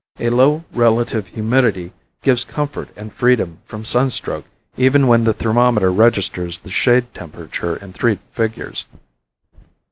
[0.19, 1.93] A low relative humidity
[2.23, 7.93] gives comfort and freedom from sunstroke even when the thermometer registers the shade temperature in
[7.93, 8.85] three figures.